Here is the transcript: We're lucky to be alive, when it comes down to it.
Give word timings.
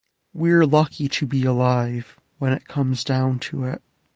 We're 0.33 0.65
lucky 0.65 1.07
to 1.07 1.27
be 1.27 1.45
alive, 1.45 2.17
when 2.39 2.53
it 2.53 2.67
comes 2.67 3.03
down 3.03 3.37
to 3.41 3.65
it. 3.65 3.83